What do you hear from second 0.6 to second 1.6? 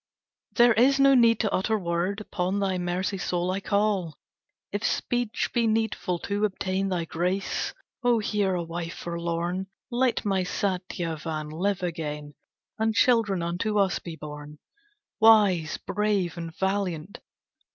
is no need to